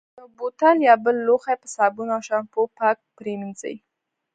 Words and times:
یو 0.17 0.27
بوتل 0.37 0.77
یا 0.87 0.95
بل 1.03 1.15
لوښی 1.27 1.55
په 1.61 1.67
صابون 1.75 2.07
او 2.15 2.21
شامپو 2.27 2.61
پاک 2.79 2.97
پرېمنځي. 3.17 3.75